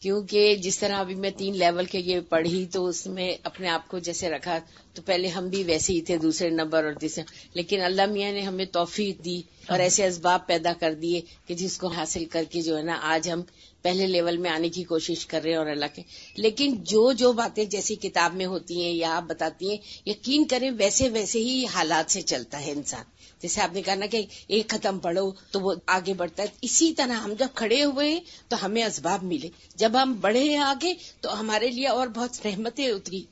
[0.00, 3.88] کیونکہ جس طرح ابھی میں تین لیول کے یہ پڑھی تو اس میں اپنے آپ
[3.88, 4.58] کو جیسے رکھا
[4.94, 8.40] تو پہلے ہم بھی ویسے ہی تھے دوسرے نمبر اور تیسرے۔ لیکن اللہ میاں نے
[8.40, 12.62] ہمیں توفیق دی اور ایسے اسباب پیدا کر دیے کہ جس کو حاصل کر کے
[12.62, 13.42] جو ہے نا آج ہم
[13.86, 16.02] پہلے لیول میں آنے کی کوشش کر رہے ہیں اور اللہ کے۔
[16.36, 20.70] لیکن جو جو باتیں جیسی کتاب میں ہوتی ہیں یا آپ بتاتی ہیں، یقین کریں
[20.78, 23.04] ویسے ویسے ہی حالات سے چلتا ہے انسان۔
[23.42, 26.92] جیسے آپ نے کہا نا کہ ایک ختم پڑھو تو وہ آگے بڑھتا ہے۔ اسی
[26.92, 30.94] طرح ہم جب کھڑے ہوئے ہیں تو ہمیں اسباب ملے۔ جب ہم بڑھے ہیں آگے
[31.20, 33.22] تو ہمارے لیے اور بہت رحمتیں اتری۔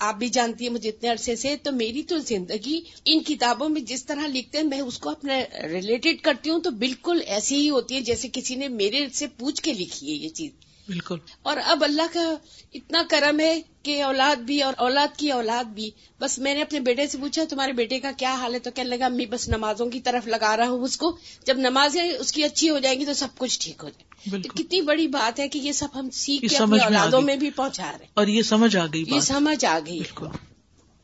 [0.00, 3.80] آپ بھی جانتی ہیں مجھے اتنے عرصے سے، تو میری تو زندگی ان کتابوں میں
[3.80, 7.70] جس طرح لکھتے ہیں، میں اس کو اپنا ریلیٹڈ کرتی ہوں، تو بالکل ایسی ہی
[7.70, 10.50] ہوتی ہے جیسے کسی نے میرے سے پوچھ کے لکھی ہے یہ چیز۔
[10.90, 12.34] بالکل۔ اور اب اللہ کا
[12.74, 16.80] اتنا کرم ہے کہ اولاد بھی اور اولاد کی اولاد بھی۔ بس میں نے اپنے
[16.80, 19.86] بیٹے سے پوچھا تمہارے بیٹے کا کیا حال ہے؟ تو کہنے لگا میں بس نمازوں
[19.86, 23.04] کی طرف لگا رہا ہوں اس کو۔ جب نمازیں اس کی اچھی ہو جائیں گی
[23.06, 24.10] تو سب کچھ ٹھیک ہو جائے۔
[24.42, 27.50] تو کتنی بڑی بات ہے کہ یہ سب ہم سیکھ کے اپنی اولادوں میں بھی
[27.50, 30.00] پہنچا رہے اور یہ سمجھ آ گئی یہ سمجھ آ گئی۔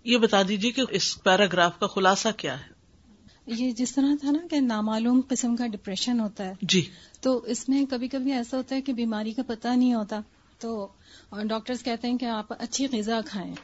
[0.05, 2.76] یہ بتا دیجیے کہ اس پیراگراف کا خلاصہ کیا ہے۔
[3.47, 6.85] یہ جس طرح تھا نا کہ نامعلوم قسم کا ڈپریشن ہوتا ہے جی۔
[7.21, 10.21] تو اس میں کبھی کبھی ایسا ہوتا ہے کہ بیماری کا پتہ نہیں ہوتا۔
[10.61, 10.89] تو
[11.45, 13.55] ڈاکٹرز کہتے ہیں کہ آپ اچھی غذا کھائیں۔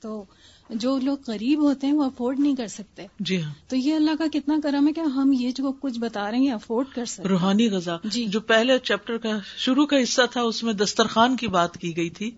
[0.00, 0.24] تو
[0.70, 4.10] جو لوگ غریب ہوتے ہیں وہ افورڈ نہیں کر سکتے۔ جی ہاں۔ تو یہ اللہ
[4.18, 7.28] کا کتنا کرم ہے کہ ہم یہ جو کچھ بتا رہے ہیں افورڈ کر سکتے
[7.28, 11.48] روحانی غذا۔ جی۔ جو پہلے چیپٹر کا شروع کا حصہ تھا اس میں دسترخوان کی
[11.48, 12.30] بات کی گئی تھی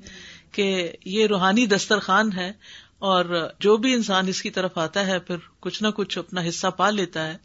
[0.52, 2.52] کہ یہ روحانی دسترخوان ہے۔
[2.98, 6.66] اور جو بھی انسان اس کی طرف آتا ہے، پھر کچھ نہ کچھ اپنا حصہ
[6.66, 7.36] پا لیتا ہے۔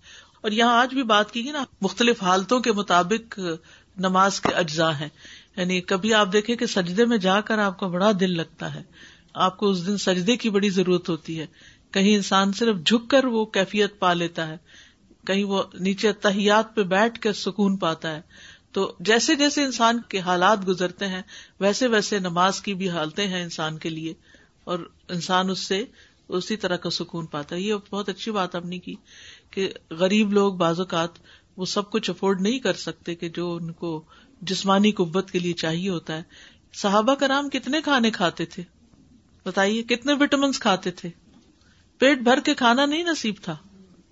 [0.42, 3.40] اور یہاں آج بھی بات کی گئی نا، مختلف حالتوں کے مطابق
[3.98, 5.10] نماز کے اجزاء ہیں۔
[5.58, 8.84] یعنی کبھی آپ دیکھیں کہ سجدے میں جا کر آپ کا بڑا دل لگتا ہے۔
[9.34, 11.46] آپ کو اس دن سجدے کی بڑی ضرورت ہوتی ہے۔
[11.92, 14.58] کہیں انسان صرف جھک کر وہ کیفیت پا لیتا ہے۔
[15.28, 18.22] کہیں وہ نیچے تحیات پہ بیٹھ کر سکون پاتا ہے۔
[18.72, 21.22] تو جیسے جیسے انسان کے حالات گزرتے ہیں،
[21.60, 24.14] ویسے ویسے نماز کی بھی حالتیں ہیں انسان کے لیے۔
[24.64, 25.84] اور انسان اس سے
[26.30, 28.96] اسی طرح کا سکون پاتا ہے۔ یہ بہت اچھی بات آپ نے کی
[29.52, 31.10] کہ غریب لوگ بعض اوقات
[31.58, 34.02] وہ سب کچھ افورڈ نہیں کر سکتے کہ جو ان کو
[34.42, 36.24] جسمانی قوت کے لیے چاہیے ہوتا ہے۔
[36.74, 38.64] صحابہ کرام کتنے کھانے کھاتے تھے؟
[39.46, 41.10] بتائیے، کتنے وٹامنس کھاتے تھے؟
[41.98, 43.56] پیٹ بھر کے کھانا نہیں نصیب تھا،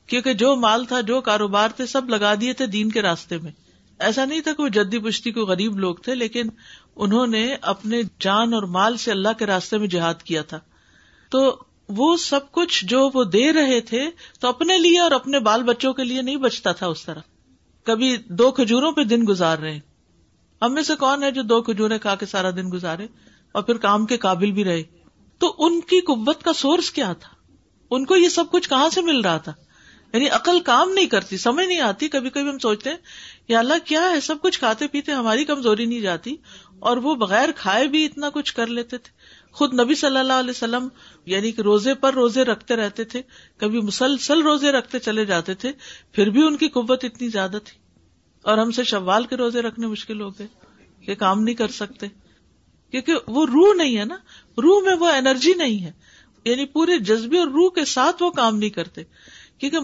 [0.07, 3.51] کیونکہ جو مال تھا، جو کاروبار تھے، سب لگا دیے تھے دین کے راستے میں۔
[3.99, 6.49] ایسا نہیں تھا کہ وہ جدی پشتی کو غریب لوگ تھے، لیکن
[6.95, 10.59] انہوں نے اپنے جان اور مال سے اللہ کے راستے میں جہاد کیا تھا۔
[11.29, 15.63] تو وہ سب کچھ جو وہ دے رہے تھے تو اپنے لیے اور اپنے بال
[15.63, 17.19] بچوں کے لیے نہیں بچتا تھا اس طرح۔
[17.83, 19.79] کبھی دو کھجوروں پہ دن گزار رہے
[20.61, 23.07] ہم میں سے کون ہے جو دو کھجورے کھا کے سارا دن گزارے
[23.51, 24.83] اور پھر کام کے قابل بھی رہے؟
[25.37, 27.29] تو ان کی قوت کا سورس کیا تھا؟
[27.91, 29.53] ان کو یہ سب کچھ کہاں سے مل رہا تھا؟
[30.13, 32.97] یعنی عقل کام نہیں کرتی، سمجھ نہیں آتی، کبھی کبھی ہم سوچتے ہیں،
[33.47, 36.35] یا اللہ کیا ہے، سب کچھ کھاتے پیتے ہماری کمزوری نہیں جاتی۔
[36.81, 39.11] اور وہ بغیر کھائے بھی اتنا کچھ کر لیتے تھے۔
[39.51, 40.87] خود نبی صلی اللہ علیہ وسلم
[41.25, 43.21] یعنی کہ روزے پر روزے رکھتے رہتے تھے،
[43.57, 45.71] کبھی مسلسل روزے رکھتے چلے جاتے تھے،
[46.11, 47.79] پھر بھی ان کی قوت اتنی زیادہ تھی۔
[48.41, 50.47] اور ہم سے شوال کے روزے رکھنے مشکل ہو گئے
[51.05, 52.07] کہ کام نہیں کر سکتے۔
[52.91, 54.15] کیونکہ وہ روح نہیں ہے نا،
[54.57, 55.91] روح میں وہ انرجی نہیں ہے۔
[56.45, 59.03] یعنی پورے جذبے اور روح کے ساتھ وہ کام نہیں کرتے۔
[59.57, 59.77] کیونکہ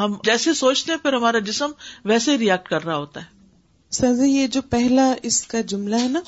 [0.00, 1.70] ہم جیسے سوچتے ہیں، پھر ہمارا جسم
[2.04, 3.37] ویسے ریئیکٹ کر رہا ہوتا ہے۔
[3.90, 6.20] سر یہ جو پہلا اس کا جملہ ہے نا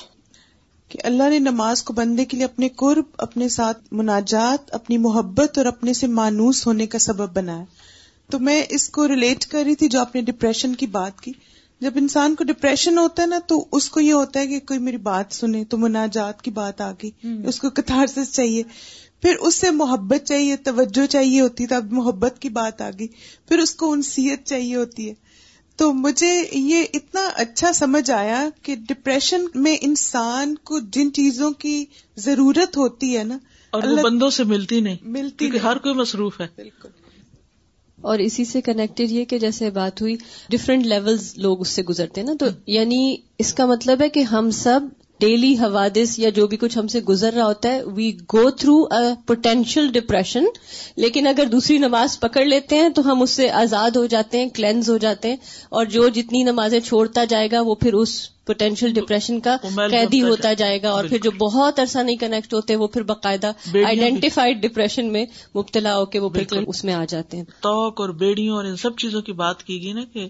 [0.87, 5.57] کہ اللہ نے نماز کو بندے کے لیے اپنے قرب اپنے ساتھ مناجات اپنی محبت
[5.57, 7.63] اور اپنے سے مانوس ہونے کا سبب بنایا۔
[8.29, 11.31] تو میں اس کو ریلیٹ کر رہی تھی جو آپ نے ڈپریشن کی بات کی۔
[11.79, 14.79] جب انسان کو ڈپریشن ہوتا ہے نا تو اس کو یہ ہوتا ہے کہ کوئی
[14.79, 17.11] میری بات سنے تو مناجات کی بات آ گئی۔
[17.47, 18.63] اس کو کتارس چاہیے۔
[19.21, 23.07] پھر اس سے محبت چاہیے توجہ چاہیے ہوتی تب محبت کی بات آ گئی۔
[23.47, 25.30] پھر اس کو انسیت چاہیے ہوتی ہے۔
[25.81, 31.85] تو مجھے یہ اتنا اچھا سمجھ آیا کہ ڈپریشن میں انسان کو جن چیزوں کی
[32.15, 33.37] ضرورت ہوتی ہے نا
[33.69, 36.89] اور وہ بندوں سے ملتی نہیں ملتی ہر کوئی مصروف ہے۔ بالکل۔
[38.01, 40.15] اور اسی سے کنیکٹڈ یہ کہ جیسے بات ہوئی
[40.49, 44.19] ڈفرینٹ لیولز لوگ اس سے گزرتے ہیں نا تو یعنی اس کا مطلب ہے کہ
[44.19, 44.79] ہم سب
[45.21, 48.75] ڈیلی حوادث یا جو بھی کچھ ہم سے گزر رہا ہوتا ہے we go through
[48.91, 50.45] a potential depression
[50.97, 54.49] لیکن اگر دوسری نماز پکڑ لیتے ہیں تو ہم اس سے آزاد ہو جاتے ہیں
[54.49, 55.37] کلینز ہو جاتے ہیں
[55.71, 58.13] اور جو جتنی نمازیں چھوڑتا جائے گا وہ پھر اس
[58.45, 59.55] پوٹینشیل ڈپریشن کا
[59.89, 63.51] قیدی ہوتا جائے گا۔ اور پھر جو بہت عرصہ نہیں کنیکٹ ہوتے وہ پھر باقاعدہ
[63.85, 68.09] آئیڈینٹیفائڈ ڈپریشن میں مبتلا ہو کے وہ پھر اس میں آ جاتے ہیں۔ توق اور
[68.19, 70.27] بیڑیوں اور ان سب چیزوں کی بات کی گئی نا کہ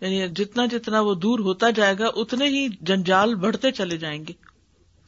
[0.00, 4.32] یعنی جتنا جتنا وہ دور ہوتا جائے گا اتنے ہی جنجال بڑھتے چلے جائیں گے۔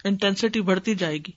[0.05, 1.31] انٹینسٹی بڑھتی جائے گی۔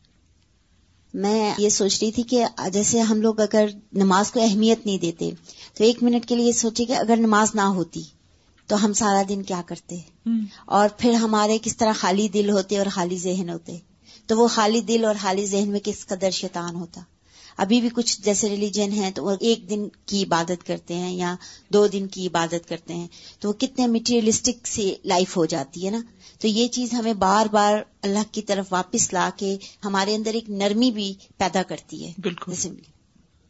[1.14, 5.32] میں یہ سوچ رہی تھی کہ جیسے ہم لوگ اگر نماز کو اہمیت نہیں دیتے
[5.78, 8.02] تو ایک منٹ کے لیے سوچے کہ اگر نماز نہ ہوتی
[8.68, 9.96] تو ہم سارا دن کیا کرتے؟
[10.66, 13.78] اور پھر ہمارے کس طرح خالی دل ہوتے اور خالی ذہن ہوتے؟
[14.28, 17.02] تو وہ خالی دل اور خالی ذہن میں کس قدر شیطان ہوتا؟
[17.58, 21.36] ابھی بھی کچھ جیسے ریلیجن ہیں تو وہ ایک دن کی عبادت کرتے ہیں یا
[21.74, 23.08] دو دن کی عبادت کرتے ہیں
[23.40, 26.00] تو وہ کتنے مٹیریلسٹک سی لائف ہو جاتی ہے نا
[26.42, 30.50] تو یہ چیز ہمیں بار بار اللہ کی طرف واپس لا کے ہمارے اندر ایک
[30.50, 32.54] نرمی بھی پیدا کرتی ہے بالکل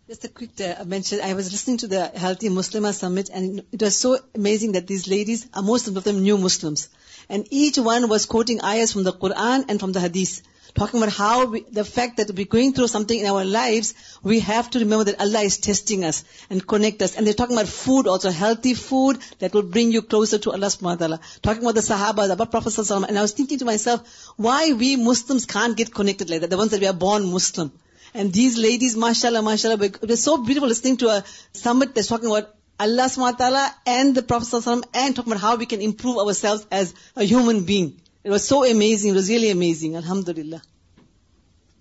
[0.09, 1.21] Just a quick uh, mention.
[1.21, 5.07] I was listening to the Healthy Muslimah Summit, and it was so amazing that these
[5.07, 6.89] ladies, uh, most of them new Muslims,
[7.29, 10.33] and each one was quoting ayahs from the Quran and from the Hadith.
[10.75, 14.39] Talking about how we, the fact that we're going through something in our lives, we
[14.39, 17.15] have to remember that Allah is testing us and connect us.
[17.15, 20.67] And they're talking about food also, healthy food that will bring you closer to Allah
[20.67, 21.19] subhanahu wa ta'ala.
[21.41, 23.07] Talking about the Sahaba, about Prophet sallallahu.
[23.07, 26.57] And I was thinking to myself, why we Muslims can't get connected like that, the
[26.57, 27.71] ones that we are born Muslim.
[28.15, 32.29] And these ladies, mashallah, mashallah, it was so beautiful listening to a summit that's talking
[32.29, 35.81] about Allah subhanahu wa ta'ala and the Prophet sallallahu and talking about how we can
[35.81, 37.99] improve ourselves as a human being.
[38.25, 39.11] It was so amazing.
[39.11, 39.95] It was really amazing.
[39.95, 40.59] Alhamdulillah.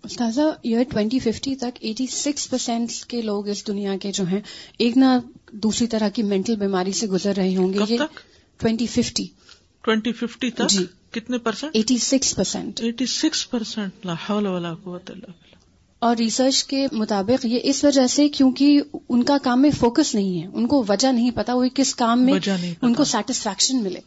[0.05, 4.40] استاذہ year twenty fifty تک eighty six percent کے لوگ اس دنیا کے جو ہیں
[4.78, 5.18] ایک نہ
[5.62, 8.02] دوسری طرح کی مینٹل بیماری سے گزر رہے ہوں گے یہ
[8.61, 9.26] ٹوینٹی ففٹی
[9.85, 14.07] ٹوینٹی ففٹی تک جی کتنے percent eighty six percent eighty six percent
[16.02, 20.42] اور ریسرچ کے مطابق یہ اس وجہ سے کیونکہ ان کا کام میں فوکس نہیں
[20.42, 22.38] ہے ان کو وجہ نہیں پتا وہ کس کام میں
[22.83, 24.00] ان کو سیٹسفیکشن ملے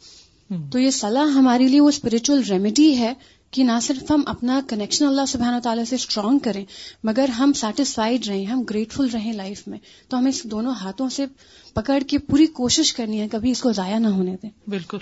[0.50, 3.14] تو یہ صلاح ہمارے لیے وہ اسپرچل ریمیڈی ہے
[3.52, 6.66] کہ نہ صرف ہم اپنا کنیکشن اللہ سبحانہ تعالیٰ سے اسٹرانگ کریں
[7.04, 9.78] مگر ہم سیٹسفائڈ رہیں ہم گریٹفل رہیں لائف میں۔
[10.10, 11.26] تو ہمیں اس دونوں ہاتھوں سے
[11.74, 14.98] پکڑ کے پوری کوشش کرنی ہے کبھی اس کو ضائع نہ ہونے دیں۔ بالکل۔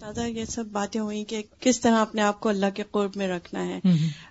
[0.00, 3.28] دادا یہ سب باتیں ہوئی کہ کس طرح اپنے آپ کو اللہ کے قرب میں
[3.28, 3.80] رکھنا ہے۔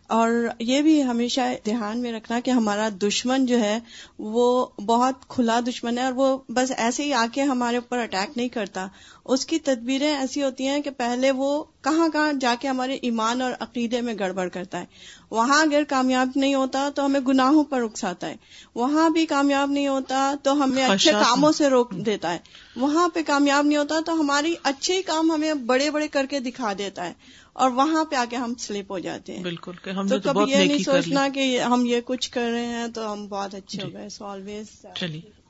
[0.08, 3.80] اور یہ بھی ہمیشہ دھیان میں رکھنا کہ ہمارا دشمن جو ہے
[4.20, 8.38] وہ بہت کھلا دشمن ہے اور وہ بس ایسے ہی آ کے ہمارے اوپر اٹیک
[8.38, 8.88] نہیں کرتا۔
[9.26, 13.42] اس کی تدبیریں ایسی ہوتی ہیں کہ پہلے وہ کہاں کہاں جا کے ہمارے ایمان
[13.42, 14.86] اور عقیدے میں گڑبڑ کرتا ہے۔
[15.32, 18.36] وہاں اگر کامیاب نہیں ہوتا تو ہمیں گناہوں پر رخساتا ہے۔
[18.76, 22.38] وہاں بھی کامیاب نہیں ہوتا تو ہمیں اچھے کاموں سے روک دیتا ہے۔
[22.76, 26.74] وہاں پہ کامیاب نہیں ہوتا تو ہماری اچھے کام ہمیں بڑے بڑے کر کے دکھا
[26.78, 27.14] دیتا ہے
[27.54, 30.52] اور وہاں پہ آ کے ہم سلپ ہو جاتے ہیں۔ بالکل کہ ہم تو کبھی
[30.52, 33.90] یہ نہیں سوچنا کہ ہم یہ کچھ کر رہے ہیں تو ہم بہت اچھے ہو
[33.90, 34.64] جی۔ گئے
[34.96, 35.41] چلیے۔